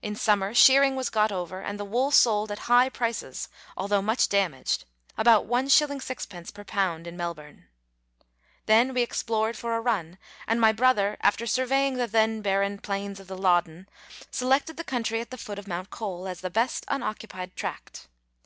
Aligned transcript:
In 0.00 0.16
summer, 0.16 0.54
shearing 0.54 0.96
was 0.96 1.10
got 1.10 1.30
over, 1.30 1.60
and 1.60 1.78
the 1.78 1.84
wool 1.84 2.10
sold 2.10 2.50
at 2.50 2.60
high 2.60 2.88
prices, 2.88 3.50
although 3.76 4.00
much 4.00 4.30
damaged 4.30 4.86
(about 5.18 5.42
Is. 5.44 5.50
6d. 5.74 6.54
per 6.54 6.64
pound 6.64 7.06
in 7.06 7.14
Mel 7.14 7.34
bourne). 7.34 7.66
Then 8.64 8.94
we 8.94 9.02
explored 9.02 9.54
for 9.54 9.76
a 9.76 9.82
run, 9.82 10.16
and 10.46 10.58
my 10.58 10.72
brother, 10.72 11.18
after 11.20 11.46
surveying 11.46 11.98
the 11.98 12.06
then 12.06 12.40
barren 12.40 12.78
plains 12.78 13.20
of 13.20 13.26
the 13.26 13.36
Loddon, 13.36 13.86
selected 14.30 14.78
the 14.78 14.82
country 14.82 15.20
at 15.20 15.28
the 15.28 15.36
foot 15.36 15.58
of 15.58 15.68
Mount 15.68 15.90
Cole, 15.90 16.26
as 16.26 16.40
the 16.40 16.48
best 16.48 16.86
unoccupied 16.88 17.54
tract. 17.54 18.08